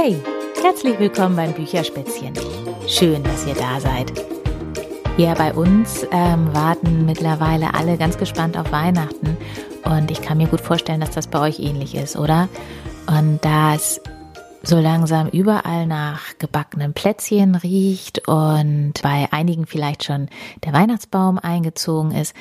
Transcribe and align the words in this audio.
Hey, 0.00 0.16
herzlich 0.62 0.96
willkommen 1.00 1.34
beim 1.34 1.52
Bücherspätzchen. 1.52 2.32
Schön, 2.86 3.20
dass 3.24 3.44
ihr 3.48 3.56
da 3.56 3.80
seid. 3.80 4.12
Ja, 5.16 5.34
bei 5.34 5.52
uns 5.52 6.06
ähm, 6.12 6.54
warten 6.54 7.04
mittlerweile 7.04 7.74
alle 7.74 7.98
ganz 7.98 8.16
gespannt 8.16 8.56
auf 8.56 8.70
Weihnachten 8.70 9.36
und 9.82 10.12
ich 10.12 10.22
kann 10.22 10.38
mir 10.38 10.46
gut 10.46 10.60
vorstellen, 10.60 11.00
dass 11.00 11.10
das 11.10 11.26
bei 11.26 11.40
euch 11.40 11.58
ähnlich 11.58 11.96
ist, 11.96 12.14
oder? 12.14 12.48
Und 13.08 13.44
da 13.44 13.74
es 13.74 14.00
so 14.62 14.78
langsam 14.78 15.30
überall 15.30 15.88
nach 15.88 16.38
gebackenen 16.38 16.94
Plätzchen 16.94 17.56
riecht 17.56 18.28
und 18.28 18.92
bei 19.02 19.26
einigen 19.32 19.66
vielleicht 19.66 20.04
schon 20.04 20.28
der 20.64 20.74
Weihnachtsbaum 20.74 21.40
eingezogen 21.40 22.12
ist, 22.12 22.36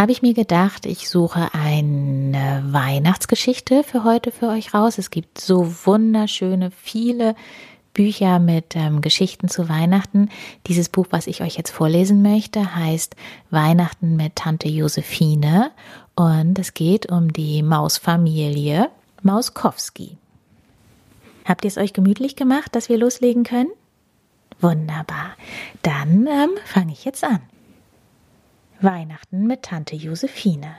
habe 0.00 0.12
ich 0.12 0.22
mir 0.22 0.32
gedacht, 0.32 0.86
ich 0.86 1.10
suche 1.10 1.50
eine 1.52 2.64
Weihnachtsgeschichte 2.66 3.84
für 3.84 4.02
heute 4.02 4.32
für 4.32 4.48
euch 4.48 4.72
raus. 4.72 4.96
Es 4.96 5.10
gibt 5.10 5.38
so 5.38 5.70
wunderschöne, 5.84 6.70
viele 6.70 7.34
Bücher 7.92 8.38
mit 8.38 8.76
ähm, 8.76 9.02
Geschichten 9.02 9.48
zu 9.48 9.68
Weihnachten. 9.68 10.30
Dieses 10.66 10.88
Buch, 10.88 11.08
was 11.10 11.26
ich 11.26 11.42
euch 11.42 11.58
jetzt 11.58 11.70
vorlesen 11.70 12.22
möchte, 12.22 12.74
heißt 12.74 13.14
Weihnachten 13.50 14.16
mit 14.16 14.36
Tante 14.36 14.68
Josephine 14.68 15.70
und 16.14 16.58
es 16.58 16.72
geht 16.72 17.12
um 17.12 17.30
die 17.30 17.62
Mausfamilie 17.62 18.88
Mauskowski. 19.20 20.16
Habt 21.44 21.66
ihr 21.66 21.68
es 21.68 21.76
euch 21.76 21.92
gemütlich 21.92 22.36
gemacht, 22.36 22.74
dass 22.74 22.88
wir 22.88 22.96
loslegen 22.96 23.44
können? 23.44 23.70
Wunderbar. 24.62 25.32
Dann 25.82 26.26
ähm, 26.26 26.52
fange 26.64 26.92
ich 26.92 27.04
jetzt 27.04 27.22
an. 27.22 27.40
Weihnachten 28.82 29.46
mit 29.46 29.62
Tante 29.62 29.96
Josephine. 29.96 30.76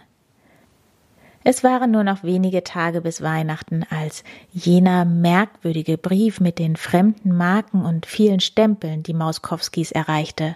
Es 1.43 1.63
waren 1.63 1.91
nur 1.91 2.03
noch 2.03 2.23
wenige 2.23 2.63
Tage 2.63 3.01
bis 3.01 3.21
Weihnachten, 3.21 3.83
als 3.89 4.23
jener 4.53 5.05
merkwürdige 5.05 5.97
Brief 5.97 6.39
mit 6.39 6.59
den 6.59 6.75
fremden 6.75 7.35
Marken 7.35 7.83
und 7.83 8.05
vielen 8.05 8.39
Stempeln 8.39 9.01
die 9.01 9.13
Mauskowskis 9.13 9.91
erreichte. 9.91 10.55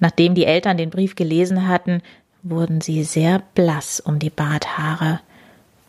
Nachdem 0.00 0.34
die 0.34 0.44
Eltern 0.44 0.76
den 0.76 0.90
Brief 0.90 1.14
gelesen 1.14 1.68
hatten, 1.68 2.02
wurden 2.42 2.80
sie 2.80 3.04
sehr 3.04 3.42
blass 3.54 4.00
um 4.00 4.18
die 4.18 4.30
Barthaare 4.30 5.20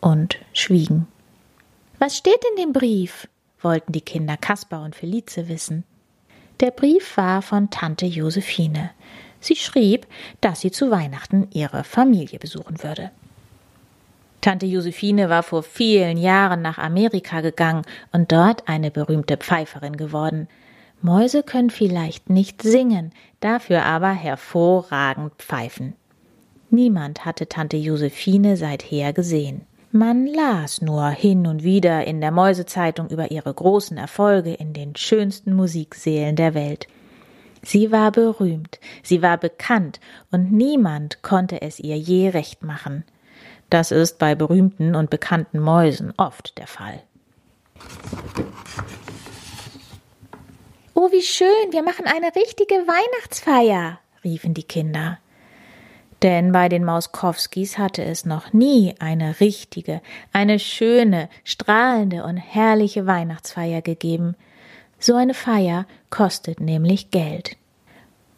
und 0.00 0.38
schwiegen. 0.52 1.06
Was 1.98 2.16
steht 2.16 2.40
in 2.50 2.62
dem 2.62 2.72
Brief? 2.72 3.28
wollten 3.60 3.90
die 3.90 4.00
Kinder 4.00 4.36
Kaspar 4.36 4.82
und 4.84 4.94
Felice 4.94 5.48
wissen. 5.48 5.82
Der 6.60 6.70
Brief 6.70 7.16
war 7.16 7.42
von 7.42 7.70
Tante 7.70 8.06
Josephine. 8.06 8.90
Sie 9.40 9.56
schrieb, 9.56 10.06
dass 10.40 10.60
sie 10.60 10.70
zu 10.70 10.90
Weihnachten 10.90 11.48
ihre 11.52 11.84
Familie 11.84 12.38
besuchen 12.38 12.82
würde. 12.82 13.10
Tante 14.40 14.66
Josephine 14.66 15.28
war 15.28 15.42
vor 15.42 15.62
vielen 15.62 16.16
Jahren 16.16 16.62
nach 16.62 16.78
Amerika 16.78 17.40
gegangen 17.40 17.82
und 18.12 18.30
dort 18.30 18.68
eine 18.68 18.90
berühmte 18.90 19.36
Pfeiferin 19.36 19.96
geworden. 19.96 20.48
Mäuse 21.02 21.42
können 21.42 21.70
vielleicht 21.70 22.30
nicht 22.30 22.62
singen, 22.62 23.12
dafür 23.40 23.84
aber 23.84 24.12
hervorragend 24.12 25.32
pfeifen. 25.38 25.94
Niemand 26.70 27.24
hatte 27.24 27.48
Tante 27.48 27.76
Josephine 27.76 28.56
seither 28.56 29.12
gesehen. 29.12 29.62
Man 29.90 30.26
las 30.26 30.82
nur 30.82 31.08
hin 31.08 31.46
und 31.46 31.62
wieder 31.62 32.06
in 32.06 32.20
der 32.20 32.30
Mäusezeitung 32.30 33.08
über 33.08 33.30
ihre 33.30 33.54
großen 33.54 33.96
Erfolge 33.96 34.52
in 34.52 34.74
den 34.74 34.94
schönsten 34.94 35.54
Musiksälen 35.54 36.36
der 36.36 36.52
Welt. 36.52 36.88
Sie 37.62 37.92
war 37.92 38.12
berühmt, 38.12 38.78
sie 39.02 39.22
war 39.22 39.38
bekannt, 39.38 40.00
und 40.30 40.52
niemand 40.52 41.22
konnte 41.22 41.62
es 41.62 41.78
ihr 41.78 41.96
je 41.96 42.30
recht 42.30 42.62
machen. 42.62 43.04
Das 43.70 43.90
ist 43.90 44.18
bei 44.18 44.34
berühmten 44.34 44.94
und 44.94 45.10
bekannten 45.10 45.58
Mäusen 45.58 46.12
oft 46.16 46.56
der 46.58 46.66
Fall. 46.66 47.02
Oh, 50.94 51.12
wie 51.12 51.22
schön, 51.22 51.46
wir 51.70 51.82
machen 51.82 52.06
eine 52.06 52.34
richtige 52.34 52.74
Weihnachtsfeier, 52.74 54.00
riefen 54.24 54.54
die 54.54 54.64
Kinder. 54.64 55.18
Denn 56.22 56.50
bei 56.50 56.68
den 56.68 56.84
Mauskowskis 56.84 57.78
hatte 57.78 58.02
es 58.02 58.24
noch 58.24 58.52
nie 58.52 58.94
eine 58.98 59.38
richtige, 59.38 60.00
eine 60.32 60.58
schöne, 60.58 61.28
strahlende 61.44 62.24
und 62.24 62.36
herrliche 62.36 63.06
Weihnachtsfeier 63.06 63.82
gegeben. 63.82 64.34
So 64.98 65.14
eine 65.14 65.34
Feier 65.34 65.86
kostet 66.10 66.60
nämlich 66.60 67.10
Geld. 67.10 67.56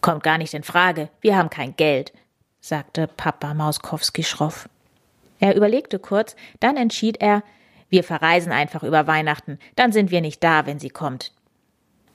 Kommt 0.01 0.23
gar 0.23 0.39
nicht 0.39 0.55
in 0.55 0.63
Frage, 0.63 1.09
wir 1.21 1.37
haben 1.37 1.51
kein 1.51 1.77
Geld, 1.77 2.13
sagte 2.61 3.07
Papa 3.07 3.55
Mauskowski 3.55 4.23
schroff. 4.23 4.69
Er 5.39 5.57
überlegte 5.57 5.99
kurz, 5.99 6.37
dann 6.61 6.77
entschied 6.77 7.21
er, 7.21 7.43
wir 7.89 8.05
verreisen 8.05 8.53
einfach 8.53 8.83
über 8.83 9.07
Weihnachten, 9.07 9.59
dann 9.75 9.93
sind 9.93 10.11
wir 10.11 10.21
nicht 10.21 10.45
da, 10.45 10.67
wenn 10.67 10.79
sie 10.79 10.91
kommt. 10.91 11.33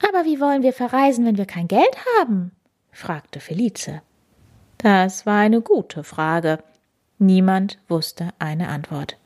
Aber 0.07 0.25
wie 0.25 0.39
wollen 0.39 0.62
wir 0.62 0.73
verreisen, 0.73 1.25
wenn 1.25 1.38
wir 1.38 1.45
kein 1.45 1.67
Geld 1.67 1.97
haben? 2.19 2.51
fragte 2.91 3.39
Felice. 3.39 4.01
Das 4.77 5.25
war 5.25 5.39
eine 5.39 5.62
gute 5.62 6.03
Frage. 6.03 6.59
Niemand 7.17 7.79
wusste 7.88 8.29
eine 8.39 8.69
Antwort. 8.69 9.17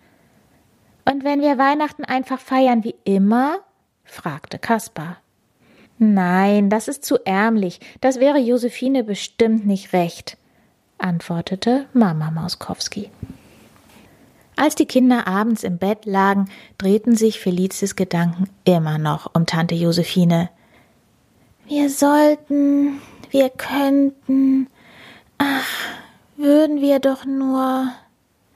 Und 1.05 1.23
wenn 1.23 1.41
wir 1.41 1.57
Weihnachten 1.57 2.05
einfach 2.05 2.39
feiern 2.39 2.83
wie 2.83 2.95
immer? 3.03 3.59
Fragte 4.09 4.59
Kaspar. 4.59 5.17
Nein, 5.97 6.69
das 6.69 6.87
ist 6.87 7.03
zu 7.03 7.17
ärmlich, 7.25 7.79
das 7.99 8.19
wäre 8.19 8.39
Josephine 8.39 9.03
bestimmt 9.03 9.65
nicht 9.65 9.91
recht, 9.91 10.37
antwortete 10.97 11.87
Mama 11.93 12.31
Mauskowski. 12.31 13.09
Als 14.55 14.75
die 14.75 14.85
Kinder 14.85 15.27
abends 15.27 15.63
im 15.63 15.77
Bett 15.77 16.05
lagen, 16.05 16.49
drehten 16.77 17.15
sich 17.15 17.39
Felices 17.39 17.95
Gedanken 17.95 18.49
immer 18.65 18.97
noch 18.97 19.33
um 19.33 19.45
Tante 19.45 19.75
Josephine. 19.75 20.49
Wir 21.65 21.89
sollten, 21.89 23.01
wir 23.29 23.49
könnten, 23.49 24.67
ach, 25.37 25.69
würden 26.35 26.81
wir 26.81 26.99
doch 26.99 27.25
nur, 27.25 27.91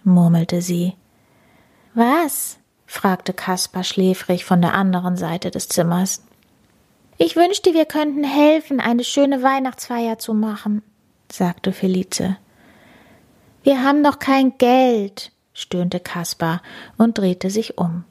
murmelte 0.03 0.61
sie. 0.61 0.93
Was? 1.93 2.57
Fragte 2.93 3.33
Kaspar 3.33 3.83
schläfrig 3.83 4.45
von 4.45 4.61
der 4.61 4.75
anderen 4.75 5.17
Seite 5.17 5.49
des 5.49 5.67
Zimmers. 5.67 6.23
Ich 7.17 7.35
wünschte, 7.35 7.73
wir 7.73 7.85
könnten 7.85 8.23
helfen, 8.23 8.79
eine 8.79 9.03
schöne 9.03 9.41
Weihnachtsfeier 9.41 10.19
zu 10.19 10.35
machen, 10.35 10.83
sagte 11.31 11.73
Felice. 11.73 12.37
Wir 13.63 13.83
haben 13.83 14.03
doch 14.03 14.19
kein 14.19 14.57
Geld, 14.59 15.31
stöhnte 15.53 15.99
Kaspar 15.99 16.61
und 16.97 17.17
drehte 17.17 17.49
sich 17.49 17.79
um. 17.79 18.03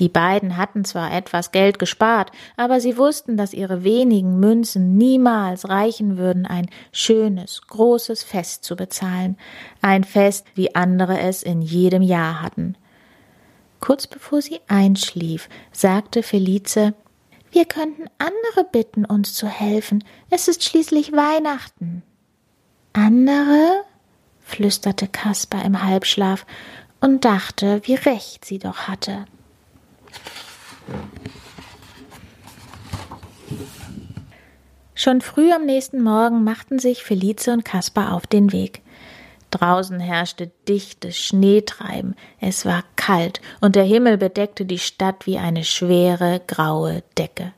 Die 0.00 0.08
beiden 0.08 0.56
hatten 0.56 0.84
zwar 0.84 1.12
etwas 1.12 1.52
Geld 1.52 1.78
gespart, 1.78 2.32
aber 2.56 2.80
sie 2.80 2.98
wussten, 2.98 3.36
dass 3.36 3.52
ihre 3.52 3.84
wenigen 3.84 4.40
Münzen 4.40 4.96
niemals 4.96 5.68
reichen 5.68 6.18
würden, 6.18 6.44
ein 6.44 6.68
schönes, 6.90 7.62
großes 7.68 8.24
Fest 8.24 8.64
zu 8.64 8.74
bezahlen, 8.74 9.36
ein 9.80 10.02
Fest, 10.02 10.44
wie 10.54 10.74
andere 10.74 11.20
es 11.20 11.44
in 11.44 11.62
jedem 11.62 12.02
Jahr 12.02 12.42
hatten. 12.42 12.76
Kurz 13.80 14.06
bevor 14.06 14.42
sie 14.42 14.60
einschlief, 14.68 15.48
sagte 15.72 16.22
Felice 16.22 16.94
Wir 17.52 17.64
könnten 17.64 18.04
andere 18.18 18.68
bitten, 18.70 19.04
uns 19.04 19.34
zu 19.34 19.46
helfen. 19.46 20.04
Es 20.30 20.48
ist 20.48 20.64
schließlich 20.64 21.12
Weihnachten. 21.12 22.02
Andere? 22.92 23.84
flüsterte 24.40 25.08
Kaspar 25.08 25.64
im 25.64 25.82
Halbschlaf 25.84 26.46
und 27.00 27.24
dachte, 27.24 27.82
wie 27.84 27.94
recht 27.94 28.44
sie 28.44 28.58
doch 28.58 28.88
hatte. 28.88 29.26
Schon 34.94 35.20
früh 35.20 35.52
am 35.52 35.64
nächsten 35.64 36.02
Morgen 36.02 36.42
machten 36.42 36.80
sich 36.80 37.04
Felice 37.04 37.52
und 37.52 37.64
Kaspar 37.64 38.14
auf 38.14 38.26
den 38.26 38.50
Weg. 38.50 38.82
Draußen 39.50 39.98
herrschte 39.98 40.50
dichtes 40.68 41.16
Schneetreiben, 41.16 42.14
es 42.38 42.66
war 42.66 42.84
kalt 42.96 43.40
und 43.60 43.76
der 43.76 43.84
Himmel 43.84 44.18
bedeckte 44.18 44.66
die 44.66 44.78
Stadt 44.78 45.26
wie 45.26 45.38
eine 45.38 45.64
schwere 45.64 46.40
graue 46.46 47.02
Decke. 47.16 47.52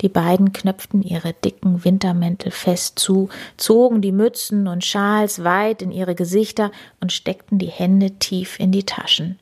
Die 0.00 0.08
beiden 0.08 0.52
knöpften 0.52 1.02
ihre 1.02 1.32
dicken 1.32 1.84
Wintermäntel 1.84 2.50
fest 2.50 2.98
zu, 2.98 3.28
zogen 3.56 4.00
die 4.00 4.12
Mützen 4.12 4.66
und 4.66 4.84
Schals 4.84 5.44
weit 5.44 5.80
in 5.80 5.92
ihre 5.92 6.16
Gesichter 6.16 6.72
und 7.00 7.12
steckten 7.12 7.58
die 7.58 7.66
Hände 7.66 8.10
tief 8.12 8.58
in 8.58 8.72
die 8.72 8.84
Taschen. 8.84 9.38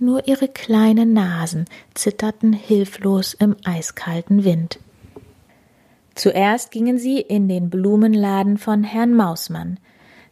Nur 0.00 0.26
ihre 0.26 0.48
kleinen 0.48 1.12
Nasen 1.12 1.66
zitterten 1.94 2.52
hilflos 2.52 3.34
im 3.34 3.56
eiskalten 3.64 4.44
Wind. 4.44 4.80
Zuerst 6.16 6.72
gingen 6.72 6.98
sie 6.98 7.20
in 7.20 7.48
den 7.48 7.70
Blumenladen 7.70 8.58
von 8.58 8.82
Herrn 8.82 9.14
Mausmann. 9.14 9.78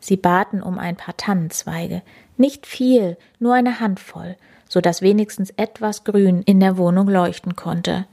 Sie 0.00 0.16
baten 0.16 0.62
um 0.62 0.78
ein 0.78 0.96
paar 0.96 1.16
Tannenzweige, 1.16 2.02
nicht 2.36 2.66
viel, 2.66 3.16
nur 3.38 3.54
eine 3.54 3.80
Handvoll, 3.80 4.36
so 4.68 4.80
dass 4.80 5.02
wenigstens 5.02 5.50
etwas 5.56 6.04
Grün 6.04 6.42
in 6.42 6.58
der 6.58 6.78
Wohnung 6.78 7.08
leuchten 7.08 7.54
konnte. 7.54 8.06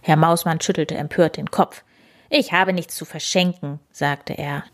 Herr 0.00 0.16
Mausmann 0.16 0.60
schüttelte 0.60 0.94
empört 0.94 1.36
den 1.36 1.50
Kopf. 1.50 1.82
Ich 2.30 2.52
habe 2.52 2.72
nichts 2.72 2.94
zu 2.94 3.04
verschenken, 3.04 3.80
sagte 3.90 4.34
er. 4.34 4.64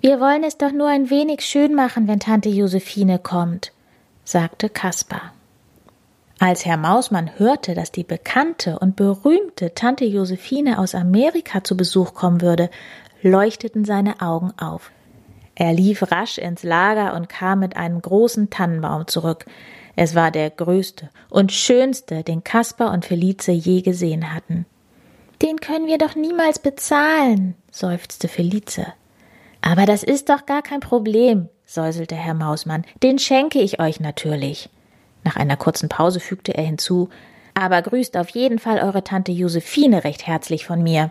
Wir 0.00 0.20
wollen 0.20 0.42
es 0.42 0.58
doch 0.58 0.72
nur 0.72 0.88
ein 0.88 1.10
wenig 1.10 1.42
schön 1.42 1.74
machen, 1.74 2.08
wenn 2.08 2.18
Tante 2.18 2.48
Josephine 2.48 3.18
kommt, 3.18 3.72
sagte 4.24 4.68
Kaspar. 4.68 5.32
Als 6.40 6.64
Herr 6.64 6.76
Mausmann 6.76 7.38
hörte, 7.38 7.74
dass 7.74 7.92
die 7.92 8.02
bekannte 8.02 8.78
und 8.80 8.96
berühmte 8.96 9.74
Tante 9.74 10.04
Josephine 10.04 10.80
aus 10.80 10.96
Amerika 10.96 11.62
zu 11.62 11.76
Besuch 11.76 12.14
kommen 12.14 12.40
würde, 12.40 12.68
leuchteten 13.22 13.84
seine 13.84 14.20
Augen 14.20 14.52
auf. 14.58 14.90
Er 15.54 15.72
lief 15.72 16.10
rasch 16.10 16.38
ins 16.38 16.62
Lager 16.62 17.14
und 17.14 17.28
kam 17.28 17.60
mit 17.60 17.76
einem 17.76 18.00
großen 18.00 18.50
Tannenbaum 18.50 19.06
zurück. 19.06 19.44
Es 19.96 20.14
war 20.14 20.30
der 20.30 20.50
größte 20.50 21.10
und 21.28 21.52
schönste, 21.52 22.22
den 22.22 22.42
Kaspar 22.44 22.92
und 22.92 23.04
Felice 23.04 23.52
je 23.52 23.82
gesehen 23.82 24.34
hatten. 24.34 24.64
Den 25.42 25.60
können 25.60 25.86
wir 25.86 25.98
doch 25.98 26.14
niemals 26.14 26.58
bezahlen, 26.58 27.54
seufzte 27.70 28.28
Felice. 28.28 28.86
Aber 29.60 29.86
das 29.86 30.02
ist 30.02 30.28
doch 30.28 30.46
gar 30.46 30.62
kein 30.62 30.80
Problem, 30.80 31.48
säuselte 31.66 32.14
Herr 32.14 32.34
Mausmann. 32.34 32.84
Den 33.02 33.18
schenke 33.18 33.60
ich 33.60 33.80
euch 33.80 34.00
natürlich. 34.00 34.70
Nach 35.24 35.36
einer 35.36 35.56
kurzen 35.56 35.88
Pause 35.88 36.20
fügte 36.20 36.54
er 36.54 36.64
hinzu, 36.64 37.10
aber 37.54 37.82
grüßt 37.82 38.16
auf 38.16 38.30
jeden 38.30 38.58
Fall 38.58 38.78
eure 38.78 39.04
Tante 39.04 39.32
Josephine 39.32 40.04
recht 40.04 40.26
herzlich 40.26 40.66
von 40.66 40.82
mir. 40.82 41.10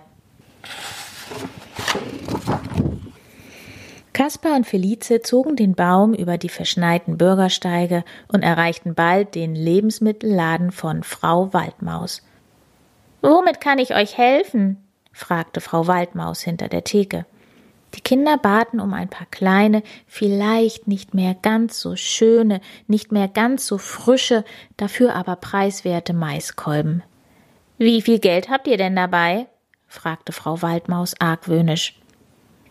Kaspar 4.22 4.56
und 4.56 4.68
Felice 4.68 5.24
zogen 5.24 5.56
den 5.56 5.74
Baum 5.74 6.14
über 6.14 6.38
die 6.38 6.48
verschneiten 6.48 7.18
Bürgersteige 7.18 8.04
und 8.28 8.44
erreichten 8.44 8.94
bald 8.94 9.34
den 9.34 9.56
Lebensmittelladen 9.56 10.72
von 10.72 11.02
Frau 11.02 11.52
Waldmaus. 11.54 12.22
Womit 13.24 13.60
kann 13.60 13.80
ich 13.80 13.96
euch 13.96 14.20
helfen? 14.20 14.78
fragte 15.12 15.60
Frau 15.60 15.88
Waldmaus 15.88 16.42
hinter 16.42 16.68
der 16.68 16.84
Theke. 16.84 17.26
Die 17.96 18.02
Kinder 18.02 18.38
baten 18.38 18.80
um 18.80 18.94
ein 18.94 19.10
paar 19.10 19.26
kleine, 19.32 19.82
vielleicht 20.06 20.88
nicht 20.88 21.16
mehr 21.16 21.34
ganz 21.34 21.82
so 21.82 21.96
schöne, 21.96 22.62
nicht 22.86 23.12
mehr 23.12 23.28
ganz 23.28 23.66
so 23.66 23.80
frische, 23.80 24.46
dafür 24.78 25.16
aber 25.16 25.36
preiswerte 25.36 26.14
Maiskolben. 26.14 27.02
Wie 27.80 28.04
viel 28.04 28.20
Geld 28.20 28.52
habt 28.52 28.68
ihr 28.68 28.78
denn 28.78 28.96
dabei? 28.96 29.48
fragte 29.88 30.32
Frau 30.32 30.62
Waldmaus 30.62 31.16
argwöhnisch. 31.20 32.01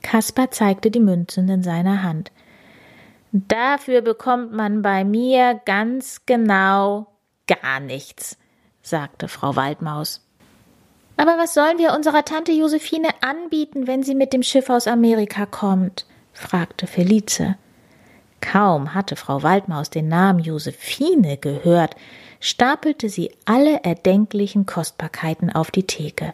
Kaspar 0.02 0.50
zeigte 0.50 0.91
die 0.91 1.00
Münzen 1.00 1.49
in 1.49 1.62
seiner 1.62 2.02
Hand. 2.02 2.32
Dafür 3.32 4.00
bekommt 4.00 4.52
man 4.52 4.82
bei 4.82 5.05
mir 5.05 5.61
ganz 5.64 6.26
genau 6.26 7.06
gar 7.47 7.81
nichts, 7.81 8.37
sagte 8.82 9.29
Frau 9.29 9.56
Waldmaus. 9.56 10.26
Aber 11.17 11.37
was 11.38 11.55
sollen 11.55 11.79
wir 11.79 11.93
unserer 11.94 12.25
Tante 12.25 12.52
Josephine 12.52 13.08
anbieten, 13.20 13.87
wenn 13.87 14.02
sie 14.02 14.14
mit 14.14 14.32
dem 14.32 14.43
Schiff 14.43 14.70
aus 14.70 14.87
Amerika 14.87 15.47
kommt? 15.47 16.06
fragte 16.32 16.87
Felice. 16.87 17.56
Kaum 18.41 18.94
hatte 18.94 19.17
Frau 19.17 19.43
Waldmaus 19.43 19.91
den 19.91 20.08
Namen 20.08 20.41
Josephine 20.41 21.37
gehört, 21.37 21.94
stapelte 22.41 23.11
sie 23.11 23.32
alle 23.44 23.85
erdenklichen 23.85 24.64
Kostbarkeiten 24.64 25.50
auf 25.50 25.70
die 25.70 25.87
Theke. 25.87 26.32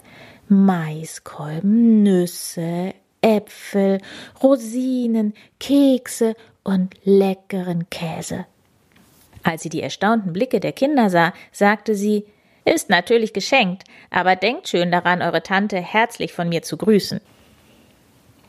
Maiskolben, 0.48 2.04
Nüsse, 2.04 2.94
Äpfel, 3.26 4.00
Rosinen, 4.40 5.34
Kekse 5.58 6.36
und 6.62 6.94
leckeren 7.02 7.90
Käse. 7.90 8.46
Als 9.42 9.62
sie 9.62 9.68
die 9.68 9.82
erstaunten 9.82 10.32
Blicke 10.32 10.60
der 10.60 10.72
Kinder 10.72 11.10
sah, 11.10 11.32
sagte 11.50 11.96
sie 11.96 12.24
ist 12.64 12.90
natürlich 12.90 13.32
geschenkt, 13.32 13.84
aber 14.10 14.34
denkt 14.34 14.68
schön 14.68 14.90
daran, 14.90 15.22
eure 15.22 15.42
Tante 15.42 15.76
herzlich 15.76 16.32
von 16.32 16.48
mir 16.48 16.62
zu 16.62 16.76
grüßen. 16.76 17.20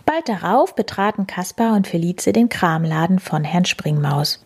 Bald 0.06 0.29
darauf 0.29 0.74
betraten 0.74 1.27
Kaspar 1.27 1.75
und 1.75 1.85
Felice 1.85 2.31
den 2.31 2.50
Kramladen 2.50 3.19
von 3.19 3.44
Herrn 3.44 3.65
Springmaus. 3.65 4.44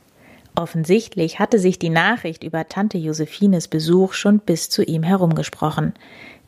Offensichtlich 0.55 1.39
hatte 1.39 1.59
sich 1.59 1.79
die 1.79 1.89
Nachricht 1.89 2.43
über 2.43 2.67
Tante 2.67 2.97
Josephines 2.97 3.69
Besuch 3.69 4.13
schon 4.13 4.39
bis 4.39 4.69
zu 4.69 4.83
ihm 4.83 5.03
herumgesprochen, 5.03 5.93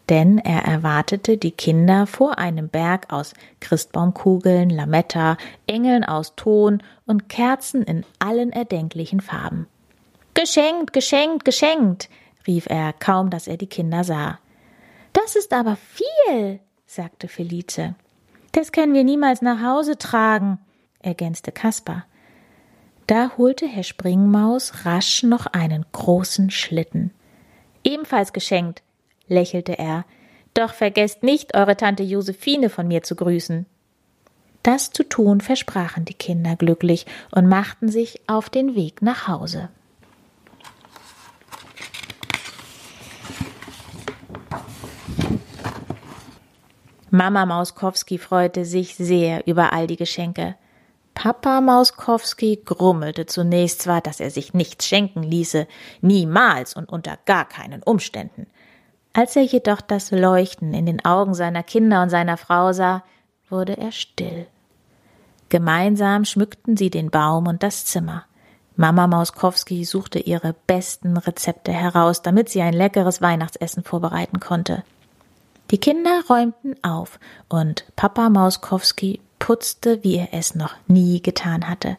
denn 0.09 0.38
er 0.38 0.63
erwartete 0.65 1.38
die 1.38 1.51
Kinder 1.51 2.07
vor 2.07 2.38
einem 2.38 2.67
Berg 2.67 3.11
aus 3.11 3.33
Christbaumkugeln, 3.61 4.69
Lametta, 4.69 5.38
Engeln 5.65 6.03
aus 6.03 6.35
Ton 6.35 6.83
und 7.05 7.29
Kerzen 7.29 7.83
in 7.83 8.05
allen 8.19 8.51
erdenklichen 8.51 9.21
Farben. 9.21 9.67
Geschenkt, 10.33 10.94
geschenkt, 10.94 11.45
geschenkt, 11.45 12.09
rief 12.47 12.65
er, 12.67 12.94
kaum 12.94 13.29
dass 13.29 13.47
er 13.47 13.57
die 13.57 13.67
Kinder 13.67 14.03
sah. 14.03 14.39
Das 15.13 15.35
ist 15.35 15.53
aber 15.53 15.77
viel, 15.77 16.59
sagte 16.85 17.27
Felice. 17.27 17.95
Das 18.51 18.71
können 18.71 18.94
wir 18.94 19.03
niemals 19.03 19.41
nach 19.41 19.61
Hause 19.61 19.97
tragen, 19.97 20.59
ergänzte 20.99 21.51
Kaspar. 21.51 22.06
Da 23.07 23.31
holte 23.38 23.67
Herr 23.67 23.83
Springmaus 23.83 24.85
rasch 24.85 25.23
noch 25.23 25.45
einen 25.47 25.85
großen 25.91 26.49
Schlitten. 26.51 27.11
Ebenfalls 27.83 28.33
geschenkt, 28.33 28.81
lächelte 29.33 29.77
er, 29.77 30.06
doch 30.53 30.74
vergesst 30.74 31.24
nicht, 31.24 31.56
eure 31.56 31.75
Tante 31.75 32.03
Josephine 32.03 32.69
von 32.69 32.88
mir 32.88 33.03
zu 33.03 33.15
grüßen. 33.15 33.65
Das 34.62 34.91
zu 34.91 35.03
tun 35.03 35.41
versprachen 35.41 36.06
die 36.06 36.13
Kinder 36.13 36.56
glücklich 36.56 37.06
und 37.31 37.50
machten 37.50 37.89
sich 37.89 38.21
auf 38.27 38.50
den 38.50 38.75
Weg 38.75 39.01
nach 39.01 39.27
Hause. 39.27 39.69
Mama 47.09 47.45
Mauskowski 47.45 48.18
freute 48.18 48.65
sich 48.65 48.95
sehr 48.95 49.45
über 49.45 49.71
all 49.74 49.85
die 49.85 49.97
Geschenke. 49.97 50.56
Papa 51.13 51.62
Mauskowski 51.62 52.62
grummelte 52.65 53.27
zunächst 53.27 53.83
zwar, 53.83 54.01
dass 54.01 54.19
er 54.19 54.31
sich 54.31 54.56
nichts 54.56 54.88
schenken 54.88 55.21
ließe, 55.21 55.68
niemals 56.01 56.75
und 56.75 56.89
unter 56.89 57.19
gar 57.25 57.47
keinen 57.47 57.83
Umständen. 57.83 58.47
Als 59.13 59.36
er 59.36 59.44
jedoch 59.44 59.81
das 59.81 60.10
Leuchten 60.10 60.74
in 60.74 60.88
den 60.88 61.06
Augen 61.06 61.36
seiner 61.36 61.62
Kinder 61.62 62.01
und 62.01 62.10
seiner 62.10 62.36
Frau 62.38 62.74
sah, 62.74 63.04
wurde 63.48 63.77
er 63.77 63.92
still. 63.92 64.48
Gemeinsam 65.50 66.25
schmückten 66.25 66.77
sie 66.77 66.89
den 66.89 67.12
Baum 67.12 67.45
und 67.45 67.62
das 67.62 67.86
Zimmer. 67.86 68.25
Mama 68.75 69.06
Mauskowski 69.06 69.86
suchte 69.86 70.18
ihre 70.18 70.56
besten 70.65 71.15
Rezepte 71.15 71.71
heraus, 71.71 72.24
damit 72.24 72.50
sie 72.50 72.63
ein 72.63 72.74
leckeres 72.74 73.21
Weihnachtsessen 73.21 73.83
vorbereiten 73.83 74.39
konnte. 74.39 74.83
Die 75.69 75.77
Kinder 75.77 76.24
räumten 76.27 76.75
auf 76.83 77.19
und 77.50 77.86
Papa 77.95 78.30
Mauskowski 78.30 79.21
putzte, 79.38 80.04
wie 80.04 80.18
er 80.18 80.30
es 80.31 80.56
noch 80.56 80.74
nie 80.88 81.21
getan 81.21 81.69
hatte. 81.69 81.98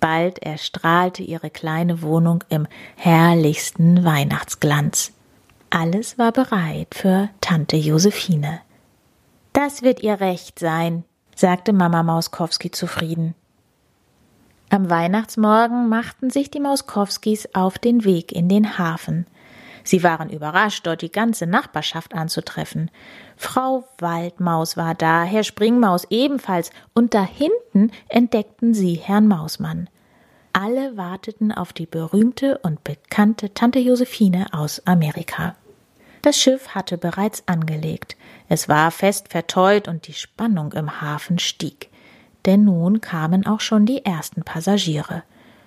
Bald 0.00 0.38
erstrahlte 0.38 1.22
ihre 1.22 1.50
kleine 1.50 2.00
Wohnung 2.00 2.42
im 2.48 2.66
herrlichsten 2.96 4.02
Weihnachtsglanz. 4.02 5.12
Alles 5.70 6.18
war 6.18 6.32
bereit 6.32 6.94
für 6.94 7.28
Tante 7.40 7.76
Josephine. 7.76 8.60
Das 9.52 9.82
wird 9.82 10.02
ihr 10.02 10.20
recht 10.20 10.58
sein, 10.58 11.04
sagte 11.34 11.72
Mama 11.72 12.02
Mauskowski 12.02 12.70
zufrieden. 12.70 13.34
Am 14.70 14.88
Weihnachtsmorgen 14.88 15.88
machten 15.88 16.30
sich 16.30 16.50
die 16.50 16.60
Mauskowskis 16.60 17.54
auf 17.54 17.78
den 17.78 18.04
Weg 18.04 18.32
in 18.32 18.48
den 18.48 18.78
Hafen. 18.78 19.26
Sie 19.84 20.02
waren 20.02 20.30
überrascht, 20.30 20.86
dort 20.86 21.02
die 21.02 21.12
ganze 21.12 21.46
Nachbarschaft 21.46 22.14
anzutreffen. 22.14 22.90
Frau 23.36 23.88
Waldmaus 23.98 24.76
war 24.76 24.94
da, 24.94 25.22
Herr 25.22 25.44
Springmaus 25.44 26.06
ebenfalls, 26.10 26.70
und 26.94 27.14
da 27.14 27.24
hinten 27.24 27.90
entdeckten 28.08 28.74
sie 28.74 28.94
Herrn 28.94 29.28
Mausmann. 29.28 29.88
Alle 30.60 30.96
warteten 30.96 31.52
auf 31.52 31.72
die 31.72 31.86
berühmte 31.86 32.58
und 32.58 32.82
bekannte 32.82 33.54
Tante 33.54 33.78
Josephine 33.78 34.48
aus 34.50 34.84
Amerika. 34.88 35.54
Das 36.22 36.36
Schiff 36.36 36.70
hatte 36.70 36.98
bereits 36.98 37.44
angelegt. 37.46 38.16
Es 38.48 38.68
war 38.68 38.90
fest 38.90 39.28
verteut 39.28 39.86
und 39.86 40.08
die 40.08 40.14
Spannung 40.14 40.72
im 40.72 41.00
Hafen 41.00 41.38
stieg. 41.38 41.90
Denn 42.44 42.64
nun 42.64 43.00
kamen 43.00 43.46
auch 43.46 43.60
schon 43.60 43.86
die 43.86 44.04
ersten 44.04 44.42
Passagiere. 44.42 45.22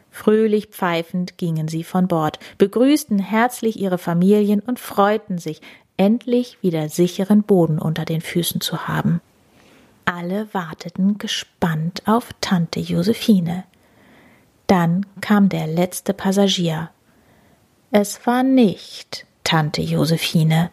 Fröhlich 0.09 0.67
pfeifend 0.67 1.37
gingen 1.37 1.69
sie 1.69 1.85
von 1.85 2.09
Bord, 2.09 2.39
begrüßten 2.57 3.17
herzlich 3.17 3.79
ihre 3.79 3.97
Familien 3.97 4.59
und 4.59 4.77
freuten 4.77 5.37
sich, 5.37 5.61
endlich 5.95 6.57
wieder 6.61 6.89
sicheren 6.89 7.43
Boden 7.43 7.79
unter 7.79 8.03
den 8.03 8.19
Füßen 8.19 8.59
zu 8.59 8.89
haben. 8.89 9.21
Alle 10.03 10.53
warteten 10.53 11.17
gespannt 11.17 12.01
auf 12.05 12.31
Tante 12.41 12.81
Josephine. 12.81 13.63
Dann 14.71 15.05
kam 15.19 15.49
der 15.49 15.67
letzte 15.67 16.13
Passagier. 16.13 16.91
Es 17.91 18.25
war 18.25 18.41
nicht 18.41 19.25
Tante 19.43 19.81
Josephine. 19.81 20.71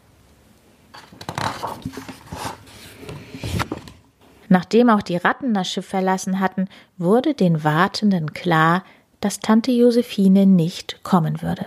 Nachdem 4.48 4.88
auch 4.88 5.02
die 5.02 5.16
Ratten 5.16 5.52
das 5.52 5.72
Schiff 5.72 5.86
verlassen 5.86 6.38
hatten, 6.38 6.68
wurde 6.96 7.34
den 7.34 7.64
Wartenden 7.64 8.34
klar, 8.34 8.84
dass 9.18 9.40
Tante 9.40 9.72
Josephine 9.72 10.46
nicht 10.46 11.02
kommen 11.02 11.42
würde. 11.42 11.66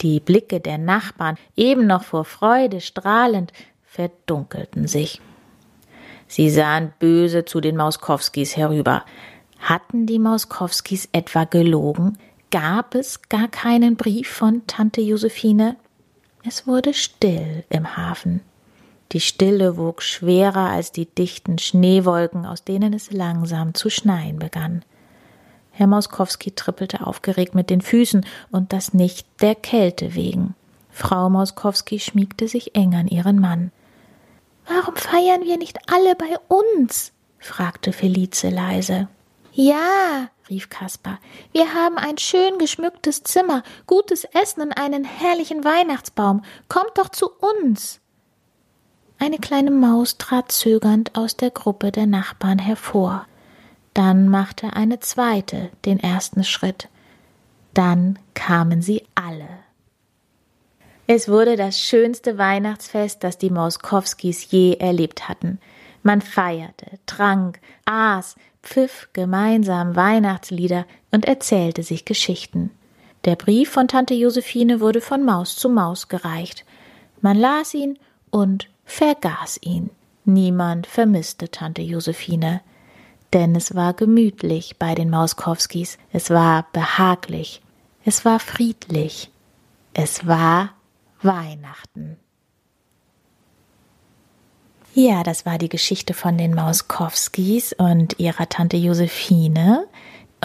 Die 0.00 0.18
Blicke 0.18 0.58
der 0.58 0.78
Nachbarn, 0.78 1.36
eben 1.54 1.86
noch 1.86 2.02
vor 2.02 2.24
Freude 2.24 2.80
strahlend, 2.80 3.52
verdunkelten 3.84 4.88
sich. 4.88 5.20
Sie 6.26 6.50
sahen 6.50 6.92
böse 6.98 7.44
zu 7.44 7.60
den 7.60 7.76
Mauskowskis 7.76 8.56
herüber. 8.56 9.04
Hatten 9.62 10.06
die 10.06 10.18
Mauskowskis 10.18 11.08
etwa 11.12 11.44
gelogen? 11.44 12.18
gab 12.50 12.96
es 12.96 13.22
gar 13.28 13.48
keinen 13.48 13.96
Brief 13.96 14.28
von 14.28 14.66
Tante 14.66 15.00
Josephine. 15.00 15.76
Es 16.44 16.66
wurde 16.66 16.92
still 16.92 17.64
im 17.70 17.96
Hafen. 17.96 18.42
Die 19.12 19.20
Stille 19.20 19.76
wog 19.76 20.02
schwerer 20.02 20.68
als 20.70 20.90
die 20.90 21.06
dichten 21.06 21.58
Schneewolken, 21.58 22.44
aus 22.44 22.64
denen 22.64 22.92
es 22.92 23.12
langsam 23.12 23.72
zu 23.72 23.88
schneien 23.88 24.38
begann. 24.40 24.84
Herr 25.70 25.86
Mauskowski 25.86 26.50
trippelte 26.50 27.06
aufgeregt 27.06 27.54
mit 27.54 27.70
den 27.70 27.80
Füßen 27.80 28.26
und 28.50 28.72
das 28.72 28.92
nicht 28.92 29.26
der 29.40 29.54
Kälte 29.54 30.14
wegen. 30.14 30.54
Frau 30.90 31.30
Mauskowski 31.30 32.00
schmiegte 32.00 32.48
sich 32.48 32.74
eng 32.74 32.94
an 32.94 33.06
ihren 33.06 33.38
Mann. 33.38 33.70
Warum 34.66 34.96
feiern 34.96 35.42
wir 35.44 35.56
nicht 35.56 35.78
alle 35.90 36.16
bei 36.16 36.36
uns? 36.48 37.12
fragte 37.38 37.92
Felice 37.92 38.50
leise. 38.50 39.08
Ja, 39.54 40.30
rief 40.48 40.70
Kaspar, 40.70 41.18
wir 41.52 41.74
haben 41.74 41.98
ein 41.98 42.16
schön 42.16 42.56
geschmücktes 42.58 43.22
Zimmer, 43.22 43.62
gutes 43.86 44.24
Essen 44.24 44.62
und 44.62 44.72
einen 44.72 45.04
herrlichen 45.04 45.62
Weihnachtsbaum. 45.62 46.42
Kommt 46.68 46.96
doch 46.96 47.10
zu 47.10 47.28
uns. 47.28 48.00
Eine 49.18 49.38
kleine 49.38 49.70
Maus 49.70 50.16
trat 50.16 50.50
zögernd 50.50 51.14
aus 51.16 51.36
der 51.36 51.50
Gruppe 51.50 51.92
der 51.92 52.06
Nachbarn 52.06 52.58
hervor. 52.58 53.26
Dann 53.92 54.28
machte 54.28 54.72
eine 54.72 55.00
zweite 55.00 55.70
den 55.84 56.00
ersten 56.00 56.44
Schritt. 56.44 56.88
Dann 57.74 58.18
kamen 58.32 58.80
sie 58.80 59.04
alle. 59.14 59.48
Es 61.06 61.28
wurde 61.28 61.56
das 61.56 61.78
schönste 61.78 62.38
Weihnachtsfest, 62.38 63.22
das 63.22 63.36
die 63.36 63.50
Mauskowskis 63.50 64.50
je 64.50 64.76
erlebt 64.78 65.28
hatten. 65.28 65.58
Man 66.02 66.22
feierte, 66.22 66.98
trank, 67.06 67.60
aß, 67.84 68.34
pfiff 68.62 69.08
gemeinsam 69.12 69.96
Weihnachtslieder 69.96 70.86
und 71.10 71.24
erzählte 71.24 71.82
sich 71.82 72.04
Geschichten. 72.04 72.70
Der 73.24 73.36
Brief 73.36 73.70
von 73.70 73.88
Tante 73.88 74.14
Josephine 74.14 74.80
wurde 74.80 75.00
von 75.00 75.24
Maus 75.24 75.56
zu 75.56 75.68
Maus 75.68 76.08
gereicht. 76.08 76.64
Man 77.20 77.38
las 77.38 77.74
ihn 77.74 77.98
und 78.30 78.68
vergaß 78.84 79.60
ihn. 79.62 79.90
Niemand 80.24 80.86
vermisste 80.86 81.50
Tante 81.50 81.82
Josephine. 81.82 82.60
Denn 83.32 83.54
es 83.56 83.74
war 83.74 83.94
gemütlich 83.94 84.76
bei 84.78 84.94
den 84.94 85.08
Mauskowskis, 85.08 85.98
es 86.12 86.30
war 86.30 86.66
behaglich, 86.72 87.62
es 88.04 88.24
war 88.24 88.38
friedlich, 88.38 89.30
es 89.94 90.26
war 90.26 90.74
Weihnachten. 91.22 92.18
Ja, 94.94 95.22
das 95.22 95.46
war 95.46 95.56
die 95.56 95.70
Geschichte 95.70 96.12
von 96.12 96.36
den 96.36 96.54
Mauskowskis 96.54 97.72
und 97.72 98.18
ihrer 98.18 98.48
Tante 98.50 98.76
Josephine. 98.76 99.86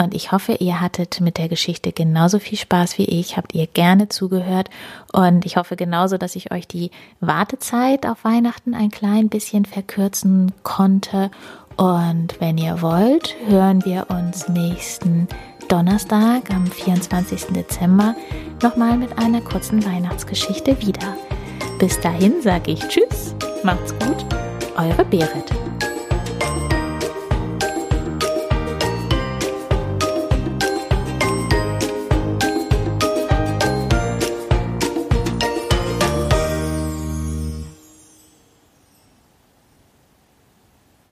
Und 0.00 0.14
ich 0.14 0.32
hoffe, 0.32 0.54
ihr 0.54 0.80
hattet 0.80 1.20
mit 1.20 1.36
der 1.38 1.48
Geschichte 1.48 1.92
genauso 1.92 2.38
viel 2.38 2.56
Spaß 2.56 2.96
wie 2.96 3.04
ich, 3.04 3.36
habt 3.36 3.54
ihr 3.54 3.66
gerne 3.66 4.08
zugehört. 4.08 4.70
Und 5.12 5.44
ich 5.44 5.56
hoffe 5.56 5.76
genauso, 5.76 6.16
dass 6.16 6.34
ich 6.34 6.50
euch 6.50 6.66
die 6.66 6.92
Wartezeit 7.20 8.06
auf 8.06 8.24
Weihnachten 8.24 8.74
ein 8.74 8.90
klein 8.90 9.28
bisschen 9.28 9.66
verkürzen 9.66 10.52
konnte. 10.62 11.30
Und 11.76 12.40
wenn 12.40 12.56
ihr 12.56 12.80
wollt, 12.80 13.36
hören 13.46 13.84
wir 13.84 14.06
uns 14.08 14.48
nächsten 14.48 15.28
Donnerstag 15.68 16.50
am 16.50 16.66
24. 16.66 17.52
Dezember 17.54 18.14
nochmal 18.62 18.96
mit 18.96 19.18
einer 19.18 19.42
kurzen 19.42 19.84
Weihnachtsgeschichte 19.84 20.80
wieder. 20.80 21.16
Bis 21.78 22.00
dahin 22.00 22.40
sage 22.40 22.72
ich 22.72 22.80
Tschüss, 22.88 23.34
macht's 23.64 23.92
gut, 23.98 24.24
eure 24.76 25.04
Berit. 25.04 25.67